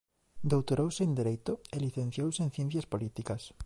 [0.53, 3.41] Doutorouse en Dereito e licenciouse en Ciencias Políticas.